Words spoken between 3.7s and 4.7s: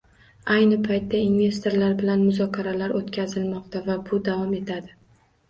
va bu davom